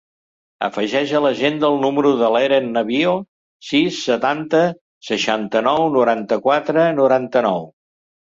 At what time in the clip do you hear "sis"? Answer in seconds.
3.67-3.99